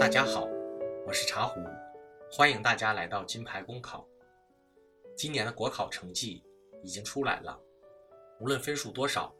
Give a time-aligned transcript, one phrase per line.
[0.00, 0.48] 大家好，
[1.06, 1.60] 我是茶壶，
[2.32, 4.08] 欢迎大家来到金牌公考。
[5.14, 6.42] 今年的国考成绩
[6.82, 7.60] 已经出来了，
[8.40, 9.30] 无论分数多少，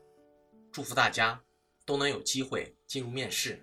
[0.71, 1.42] 祝福大家
[1.87, 3.58] 都能有机会进入面试。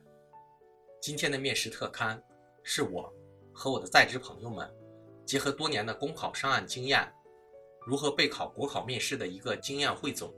[0.99, 2.19] 今天的面试特刊
[2.63, 3.13] 是我
[3.53, 4.67] 和我的在职朋友们
[5.23, 7.07] 结合多年的公考上岸经验，
[7.85, 10.33] 如何备考国考面试的一个经验汇总。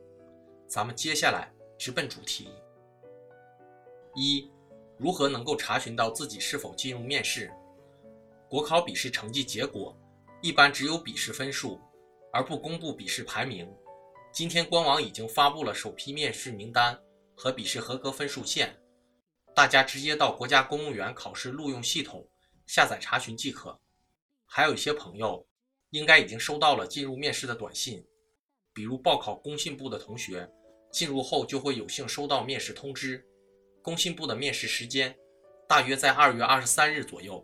[0.67, 2.49] 咱们接下来直奔主题。
[4.13, 4.51] 一
[4.99, 7.49] 如何能够查询到自己是否进入面试？
[8.49, 9.97] 国考笔试成绩结果
[10.41, 11.79] 一般只有笔试分数，
[12.33, 13.65] 而不公布笔试排名。
[14.33, 16.99] 今天官网已经发布了首批面试名单
[17.33, 18.77] 和笔试合格分数线，
[19.55, 22.27] 大家直接到国家公务员考试录用系统
[22.67, 23.79] 下载查询即可。
[24.45, 25.47] 还有一些朋友
[25.91, 28.05] 应该已经收到了进入面试的短信，
[28.73, 30.45] 比如报考工信部的同学，
[30.91, 33.25] 进入后就会有幸收到面试通知。
[33.89, 35.17] 工信部的面试时间
[35.67, 37.43] 大约在二月二十三日左右。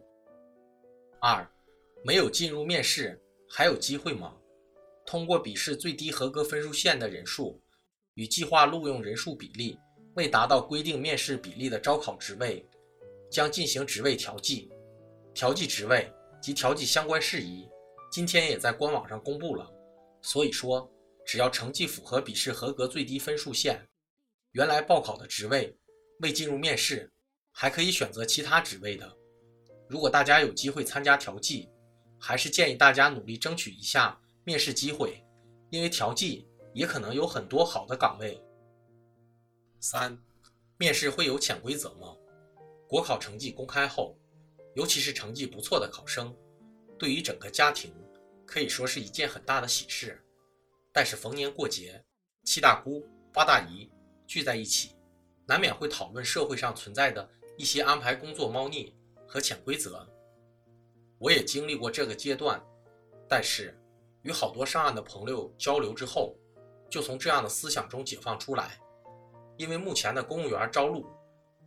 [1.20, 1.44] 二，
[2.04, 3.20] 没有进入面试
[3.50, 4.38] 还有机会吗？
[5.08, 7.60] 通过笔试最低合格分数线的人数
[8.14, 9.76] 与计划录用人数比例
[10.14, 12.64] 未达到规定面试比例的招考职位，
[13.32, 14.72] 将进行职位调剂。
[15.34, 17.68] 调剂职位及调剂相关事宜，
[18.12, 19.68] 今天也在官网上公布了。
[20.22, 20.88] 所以说，
[21.26, 23.84] 只要成绩符合笔试合格最低分数线，
[24.52, 25.76] 原来报考的职位。
[26.20, 27.12] 未进入面试，
[27.52, 29.18] 还可以选择其他职位的。
[29.88, 31.70] 如果大家有机会参加调剂，
[32.20, 35.24] 还是建议大家努力争取一下面试机会，
[35.70, 38.42] 因为调剂也可能有很多好的岗位。
[39.80, 40.18] 三，
[40.78, 42.16] 面试会有潜规则吗？
[42.88, 44.18] 国考成绩公开后，
[44.76, 46.36] 尤其是成绩不错的考生，
[46.98, 47.94] 对于整个家庭
[48.46, 50.20] 可以说是一件很大的喜事。
[50.92, 52.04] 但是逢年过节，
[52.46, 53.92] 七大姑八大姨
[54.26, 54.95] 聚在一起。
[55.48, 58.96] 难免会讨论社会上存在的一些安排工作猫腻
[59.28, 60.08] 和潜规则。
[61.18, 62.62] 我也经历过这个阶段，
[63.30, 63.80] 但是
[64.24, 66.36] 与好多上岸的朋友交流之后，
[66.90, 68.80] 就从这样的思想中解放出来。
[69.58, 71.06] 因为目前的公务员招录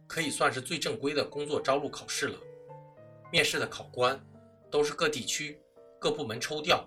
[0.07, 2.39] 可以算是最正规的工作招录考试了，
[3.33, 4.21] 面试的考官
[4.71, 5.59] 都是各地区
[5.99, 6.87] 各部门抽调，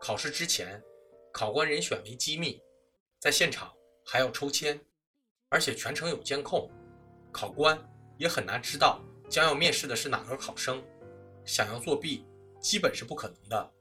[0.00, 0.82] 考试之前
[1.30, 2.62] 考官人选为机密，
[3.18, 3.70] 在现场
[4.06, 4.80] 还要抽签。
[5.50, 6.70] 而且全程有监控，
[7.32, 7.76] 考官
[8.16, 10.82] 也很难知道将要面试的是哪个考生，
[11.44, 12.24] 想要作弊
[12.60, 13.72] 基本是不可能的。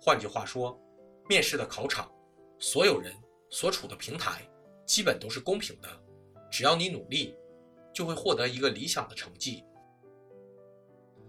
[0.00, 0.80] 换句话说，
[1.28, 2.10] 面试的考场，
[2.58, 3.14] 所有人
[3.50, 4.42] 所处的平台
[4.86, 5.88] 基本都是公平的，
[6.50, 7.36] 只要你努力，
[7.92, 9.64] 就会获得一个理想的成绩。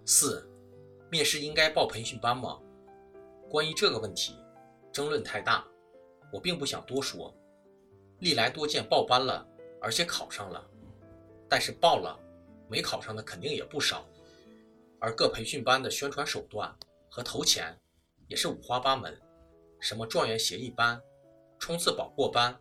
[0.05, 0.49] 四，
[1.11, 2.57] 面试应该报培训班吗？
[3.49, 4.37] 关于这个问题，
[4.93, 5.67] 争论太大，
[6.31, 7.35] 我并不想多说。
[8.19, 9.45] 历来多见报班了。
[9.83, 10.65] 而且考上了，
[11.49, 12.17] 但是报了
[12.69, 14.05] 没考上的肯定也不少，
[14.97, 16.73] 而各培训班的宣传手段
[17.09, 17.77] 和投钱
[18.29, 19.21] 也是五花八门，
[19.81, 20.99] 什么状元协议班、
[21.59, 22.57] 冲刺保过班，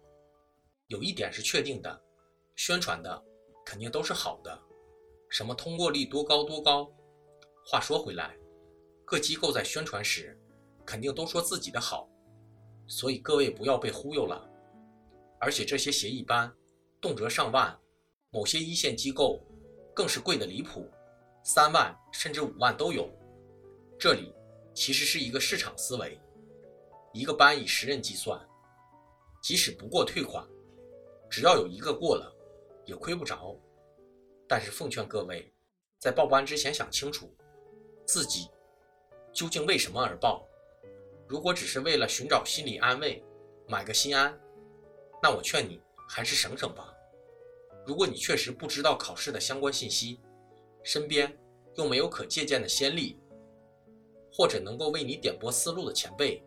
[0.88, 2.02] 有一点是确定的，
[2.56, 3.22] 宣传的
[3.64, 4.60] 肯定都是好的，
[5.30, 6.92] 什么通过率多高多高。
[7.64, 8.36] 话说回来，
[9.04, 10.36] 各机构在宣传时
[10.84, 12.10] 肯定都说自己的好，
[12.88, 14.44] 所以各位不要被忽悠了，
[15.38, 16.52] 而且这些协议班。
[17.02, 17.76] 动辄上万，
[18.30, 19.44] 某些一线机构
[19.92, 20.88] 更是贵得离谱，
[21.42, 23.10] 三万甚至五万都有。
[23.98, 24.32] 这里
[24.72, 26.16] 其实是一个市场思维，
[27.12, 28.40] 一个班以十人计算，
[29.42, 30.46] 即使不过退款，
[31.28, 32.32] 只要有一个过了，
[32.86, 33.58] 也亏不着。
[34.46, 35.52] 但是奉劝各位，
[35.98, 37.34] 在报班之前想清楚，
[38.06, 38.48] 自己
[39.32, 40.46] 究竟为什么而报。
[41.26, 43.24] 如果只是为了寻找心理安慰，
[43.66, 44.38] 买个心安，
[45.20, 45.80] 那我劝你
[46.14, 46.92] 还是省省吧。
[47.86, 50.20] 如果你确实不知道考试的相关信息，
[50.84, 51.34] 身边
[51.76, 53.18] 又没有可借鉴的先例，
[54.30, 56.44] 或者能够为你点拨思路的前辈，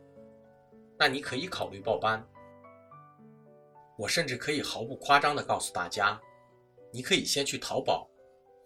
[0.99, 2.23] 那你可以考虑报班。
[3.97, 6.21] 我甚至可以毫不夸张地告诉大家，
[6.93, 8.07] 你可以先去淘宝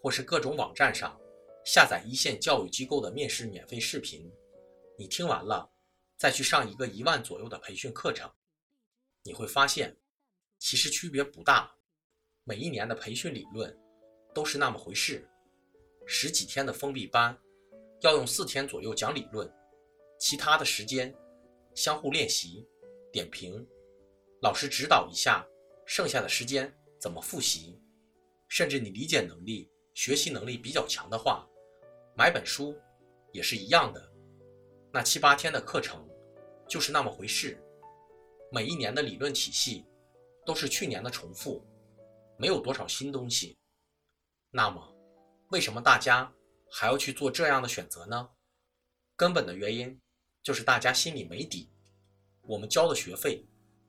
[0.04, 1.18] 或是各种网站上
[1.64, 4.30] 下载一线教育机构的面试免费视频，
[4.98, 5.72] 你听完了
[6.18, 8.30] 再去上一个一万左右的培训课程，
[9.24, 9.96] 你会发现
[10.60, 11.74] 其实区别不大。
[12.44, 13.76] 每一年的培训理论
[14.34, 15.28] 都是那么回事，
[16.06, 17.38] 十几天的封闭班
[18.02, 19.52] 要用四天左右讲理论，
[20.20, 21.16] 其他的时间
[21.76, 22.68] 相互练习、
[23.12, 23.66] 点评，
[24.42, 25.46] 老师指导一下，
[25.86, 27.80] 剩下的时间怎么复习？
[28.48, 31.48] 甚至你理解能力、学习能力比较强的话，
[32.18, 32.76] 买本书
[33.32, 34.12] 也是一样的。
[34.92, 36.10] 那七八天的课程
[36.68, 37.64] 就是那么回事，
[38.52, 39.86] 每一年的理论体系
[40.50, 41.64] 都是去年的重复。
[42.36, 43.56] 没有多少新东西，
[44.50, 44.82] 那么，
[45.52, 46.34] 为什么大家
[46.72, 48.28] 还要去做这样的选择呢？
[49.16, 50.02] 根本的原因
[50.42, 51.70] 就是大家心里没底。
[52.42, 53.46] 我们交的学费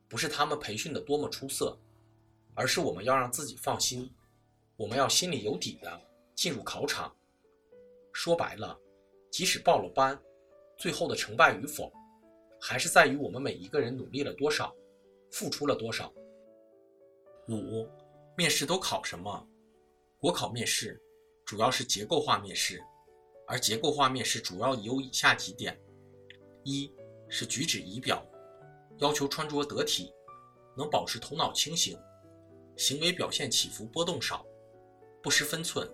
[0.06, 1.74] 不是他们培训的多么出色，
[2.54, 4.12] 而是我们要让自己放心，
[4.76, 5.98] 我们要心里有底的
[6.34, 7.16] 进入考场。
[8.12, 8.78] 说白了，
[9.32, 10.20] 即使报了班，
[10.76, 11.90] 最后的成败与否，
[12.60, 14.76] 还是在于我们每一个人努力了多少，
[15.32, 16.12] 付出了多少。
[17.56, 17.88] 五，
[18.36, 19.46] 面试都考什么？
[20.18, 21.00] 国考面试
[21.44, 22.82] 主要是结构化面试，
[23.46, 25.78] 而结构化面试主要有以下几点：
[26.64, 26.92] 一
[27.28, 28.24] 是举止仪表，
[28.98, 30.12] 要求穿着得体，
[30.76, 31.98] 能保持头脑清醒，
[32.76, 34.44] 行为表现起伏波动少，
[35.22, 35.86] 不失分寸；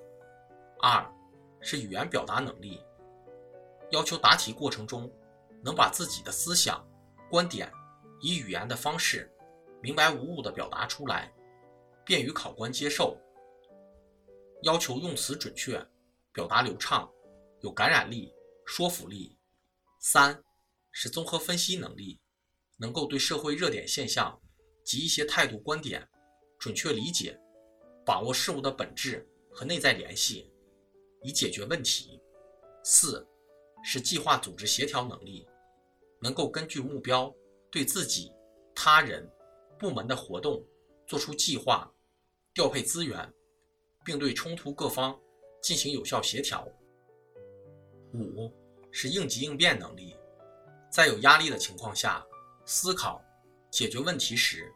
[0.81, 1.09] 二
[1.61, 2.83] 是语言表达能力，
[3.91, 5.11] 要求答题过程中
[5.63, 6.87] 能把自己的思想、
[7.31, 7.71] 观点
[8.21, 9.33] 以语言的方式
[9.81, 11.33] 明白无误地表达出来。
[12.07, 13.19] 便于考官接受，
[14.63, 15.85] 要求用词准确，
[16.33, 17.13] 表达流畅，
[17.63, 18.33] 有感染力、
[18.65, 19.37] 说服力。
[19.99, 20.41] 三
[20.93, 22.21] 是综合分析能力，
[22.77, 24.41] 能够对社会热点现象
[24.85, 26.09] 及一些态度观点
[26.61, 27.37] 准确理解，
[28.05, 30.49] 把握事物的本质和内在联系，
[31.25, 32.23] 以解决问题。
[32.85, 33.27] 四
[33.83, 35.45] 是计划组织协调能力，
[36.21, 37.35] 能够根据目标
[37.69, 38.33] 对自己、
[38.77, 39.29] 他人、
[39.77, 40.65] 部门的活动
[41.05, 41.93] 做出计划。
[42.57, 43.31] 调配资源，
[44.03, 45.15] 并对冲突各方
[45.61, 46.67] 进行有效协调。
[48.15, 48.51] 五
[48.91, 50.17] 是应急应变能力，
[50.91, 52.27] 在有压力的情况下，
[52.65, 53.23] 思考
[53.71, 54.73] 解决问题时，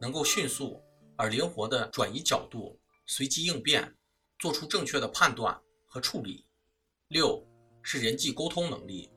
[0.00, 0.80] 能够迅速
[1.16, 3.92] 而灵活地转移角度，随机应变，
[4.38, 6.46] 做出正确的判断和处理。
[7.08, 7.44] 六
[7.82, 9.10] 是人际沟通能力，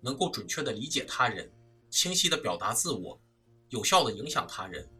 [0.00, 1.52] 能够准确地理解他人，
[1.90, 3.20] 清晰地表达自我，
[3.68, 4.90] 有效地影响他人。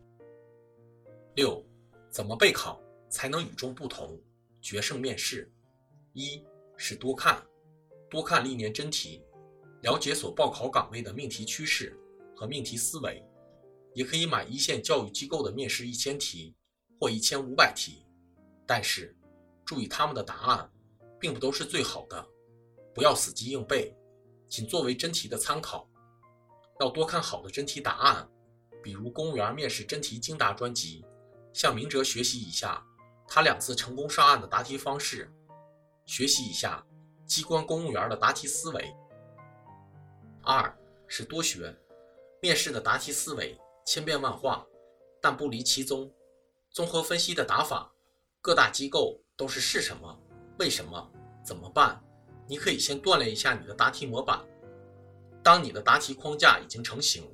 [1.35, 1.65] 六。
[2.11, 4.19] 怎么备考才能与众不同，
[4.61, 5.51] 决胜面试？
[6.13, 6.43] 一
[6.77, 7.45] 是多看，
[8.11, 9.23] 多看历年真题，
[9.83, 11.97] 了解所报考岗位的命题趋势
[12.35, 13.23] 和命题思维。
[13.95, 16.55] 也可以买一线教育机构的面试一千题
[17.01, 18.05] 或一千五百题，
[18.65, 19.17] 但是
[19.65, 20.71] 注意他们的答案
[21.19, 22.25] 并不都是最好的，
[22.95, 23.93] 不要死记硬背，
[24.49, 25.89] 仅作为真题的参考。
[26.81, 28.29] 要多看好的真题答案，
[28.85, 31.05] 比如公务员面试真题精答专辑。
[31.53, 32.85] 向明哲学习一下
[33.27, 35.31] 他两次成功上岸的答题方式，
[36.07, 36.85] 学习一下
[37.27, 38.95] 机关公务员的答题思维。
[40.43, 40.75] 二
[41.07, 41.77] 是多学，
[42.41, 44.67] 面试的答题思维千变万化，
[45.21, 46.11] 但不离其宗。
[46.71, 47.93] 综合分析的答法，
[48.41, 50.19] 各大机构都是是什么、
[50.59, 51.11] 为什么、
[51.45, 52.03] 怎么办？
[52.47, 54.43] 你可以先锻炼一下你的答题模板。
[55.43, 57.31] 当你的答题框架已经成型，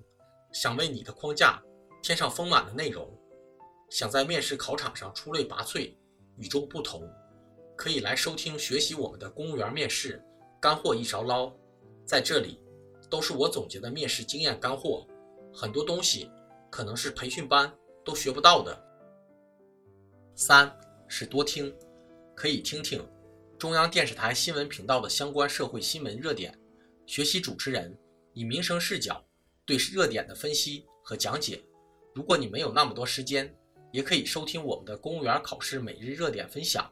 [0.52, 1.62] 想为你的框架
[2.02, 3.08] 添上丰满的内容。
[3.90, 5.94] 想在面试考场上出类拔萃、
[6.36, 7.08] 与众不同，
[7.76, 10.22] 可以来收听学习我们的公务员面试
[10.60, 11.52] 干货一勺捞。
[12.04, 12.60] 在这里，
[13.08, 15.06] 都是我总结的面试经验干货，
[15.52, 16.30] 很多东西
[16.70, 17.72] 可能是培训班
[18.04, 18.84] 都学不到的。
[20.34, 20.76] 三
[21.06, 21.74] 是多听，
[22.34, 23.06] 可以听听
[23.56, 26.52] 中央电视台新闻频道的相关社会新闻热点，
[27.06, 27.96] 学习主持人
[28.32, 29.24] 以民生视角
[29.64, 31.62] 对热点的分析和讲解。
[32.14, 33.54] 如果你没有那么多时间，
[33.94, 36.90] 也可以收听我们的公务员考试每日热点分享。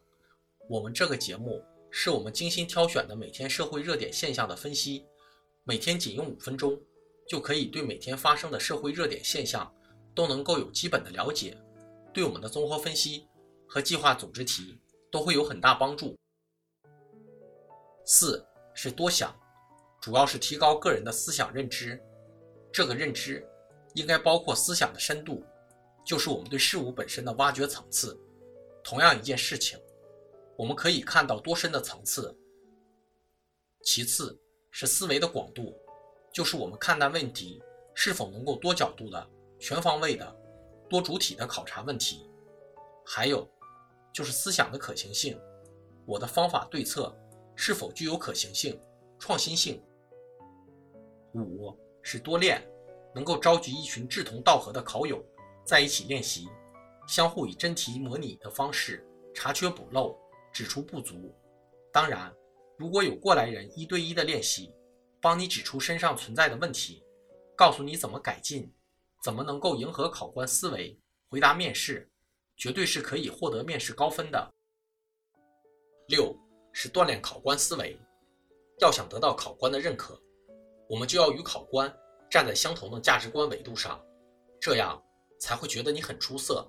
[0.69, 1.61] 我们这个节目
[1.91, 5.05] 是我们精心挑选的每天社会热点现象的分析，
[5.65, 6.81] 每天仅用五分钟，
[7.29, 9.69] 就可以对每天发生的社会热点现象
[10.15, 11.59] 都能够有基本的了解，
[12.15, 13.27] 对我们的综合分析
[13.67, 14.79] 和计划组织题
[15.11, 16.17] 都会有很大帮助。
[18.07, 19.37] 四是多想，
[20.00, 22.00] 主要是提高个人的思想认知，
[22.73, 23.45] 这个认知
[23.95, 25.45] 应该包括思想的深度。
[26.05, 28.19] 就是我们对事物本身的挖掘层次。
[28.85, 29.79] 同样一件事情，
[30.57, 32.37] 我们可以看到多深的层次。
[33.85, 34.37] 其次
[34.71, 35.73] 是思维的广度，
[36.33, 37.63] 就是我们看待问题
[37.95, 39.31] 是否能够多角度的、
[39.61, 40.37] 全方位的、
[40.89, 42.29] 多主体的考察问题。
[43.05, 43.49] 还有
[44.13, 45.41] 就是思想的可行性，
[46.07, 47.17] 我的方法对策
[47.55, 48.81] 是否具有可行性、
[49.19, 49.81] 创新性。
[51.35, 52.61] 五是多练，
[53.15, 55.25] 能够召集一群志同道合的考友。
[55.64, 56.49] 在一起练习，
[57.07, 60.16] 相互以真题模拟的方式查缺补漏，
[60.52, 61.35] 指出不足。
[61.92, 62.35] 当然，
[62.78, 64.75] 如果有过来人一对一的练习，
[65.21, 67.04] 帮你指出身上存在的问题，
[67.57, 68.73] 告诉你怎么改进，
[69.23, 72.11] 怎么能够迎合考官思维回答面试，
[72.57, 74.52] 绝对是可以获得面试高分的。
[76.09, 76.37] 六
[76.73, 77.99] 是锻炼考官思维，
[78.81, 80.21] 要想得到考官的认可，
[80.88, 81.95] 我们就要与考官
[82.31, 84.04] 站在相同的价值观维度上，
[84.61, 85.00] 这样。
[85.43, 86.65] 才会觉得你很出色，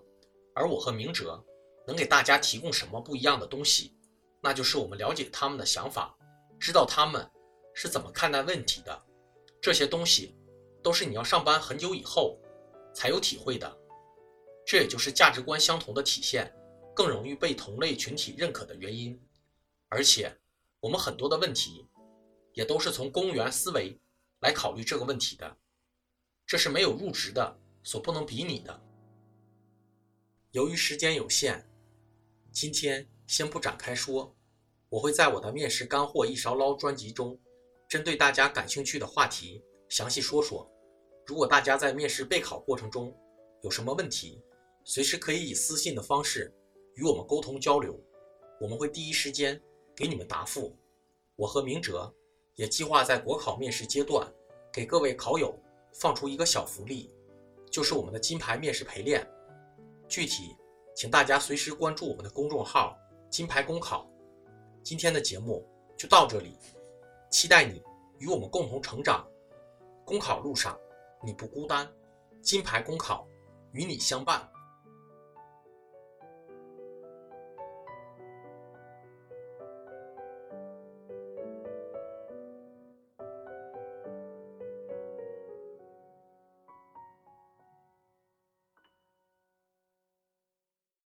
[0.56, 1.39] 而我和明哲
[1.86, 3.96] 能给大家提供什么不一样的东西？
[4.42, 6.18] 那就是我们了解他们的想法，
[6.60, 7.30] 知道他们
[7.75, 9.06] 是怎么看待问题的。
[9.62, 10.36] 这些东西
[10.82, 12.36] 都是你要上班很久以后
[12.96, 13.77] 才有体会的。
[14.65, 16.51] 这也就是价值观相同的体现，
[16.96, 19.22] 更容易被同类群体认可的原因。
[19.88, 20.36] 而且，
[20.80, 21.88] 我们很多的问题
[22.53, 23.96] 也都是从公务员思维
[24.39, 25.58] 来考虑这个问题的，
[26.48, 28.82] 这是没有入职的所不能比拟的。
[30.52, 31.70] 由于时间有限，
[32.52, 34.36] 今天先不展开说。
[34.90, 37.40] 我会在我的面试干货一勺捞专辑中，
[37.90, 40.70] 针对大家感兴趣的话题详细说说。
[41.25, 43.12] 如果大家在面试备考过程中
[43.63, 44.40] 有什么问题，
[44.84, 46.54] 随时可以以私信的方式
[46.94, 48.00] 与我们沟通交流，
[48.62, 49.60] 我们会第一时间
[49.96, 50.78] 给你们答复。
[51.36, 52.13] 我和明哲
[52.54, 54.32] 也计划在国考面试阶段
[54.72, 55.58] 给各位考友
[55.92, 57.10] 放出一个小福利，
[57.74, 59.27] 就是我们的金牌面试陪练。
[60.08, 60.56] 具体，
[60.96, 62.96] 请大家随时关注我们的公众号
[63.32, 64.08] “金牌公考”。
[64.84, 66.56] 今天的节目就到这里，
[67.32, 67.82] 期待你
[68.20, 69.27] 与我们共同成长。
[70.06, 70.77] 公考路上
[71.25, 71.92] 你不孤单，
[72.44, 73.27] 金牌公考
[73.72, 74.48] 与你相伴。